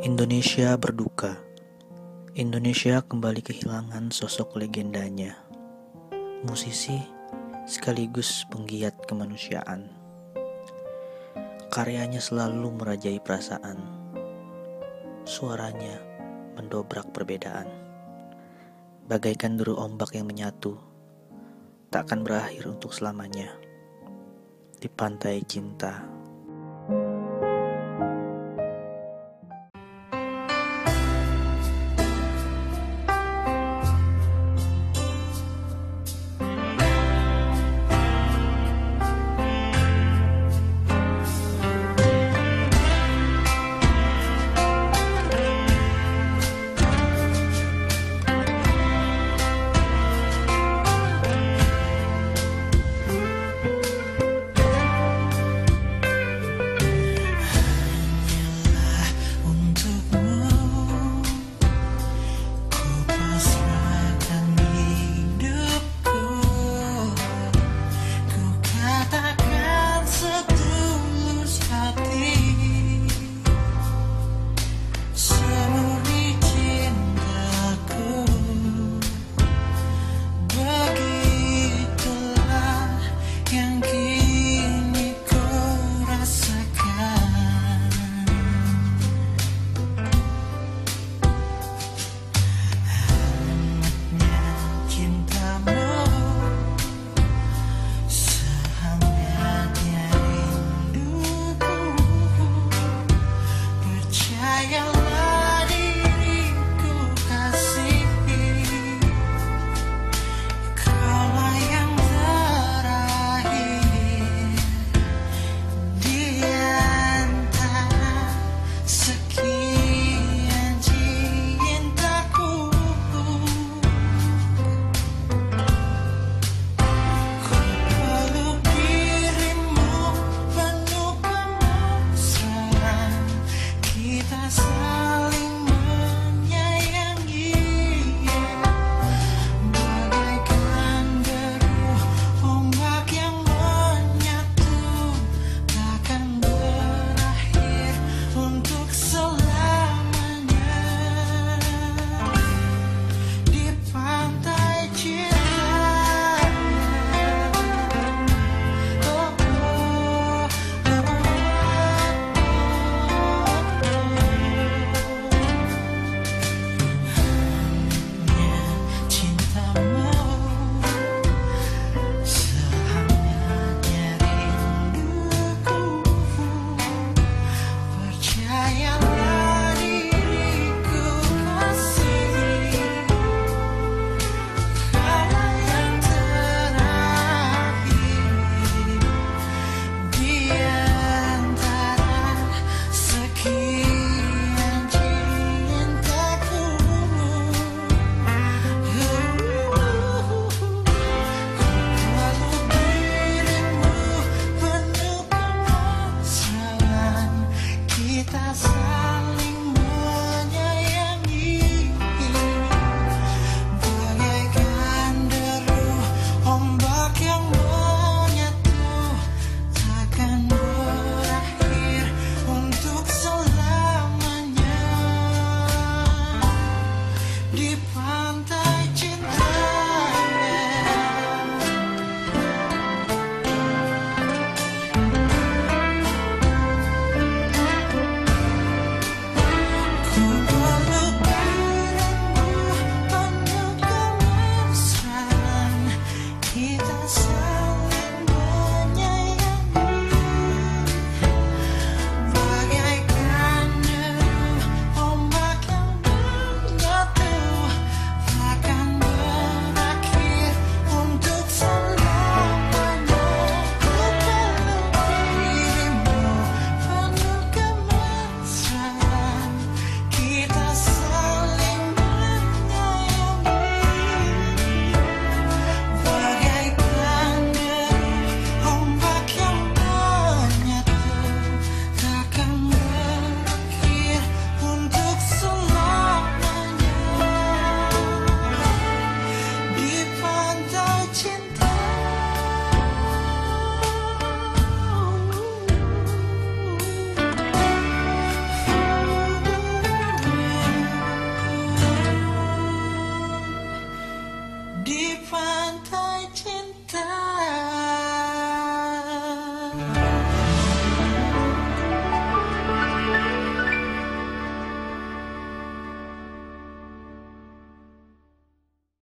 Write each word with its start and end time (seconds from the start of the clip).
Indonesia 0.00 0.80
berduka. 0.80 1.36
Indonesia 2.32 3.04
kembali 3.04 3.44
kehilangan 3.44 4.08
sosok 4.08 4.56
legendanya. 4.56 5.36
Musisi 6.40 6.96
sekaligus 7.68 8.48
penggiat 8.48 8.96
kemanusiaan. 9.04 9.92
Karyanya 11.68 12.16
selalu 12.16 12.80
merajai 12.80 13.20
perasaan. 13.20 13.76
Suaranya 15.28 16.00
mendobrak 16.56 17.12
perbedaan. 17.12 17.68
Bagaikan 19.04 19.60
deru 19.60 19.76
ombak 19.76 20.16
yang 20.16 20.24
menyatu, 20.24 20.80
tak 21.92 22.08
akan 22.08 22.24
berakhir 22.24 22.72
untuk 22.72 22.96
selamanya. 22.96 23.52
Di 24.80 24.88
pantai 24.88 25.44
cinta 25.44 26.19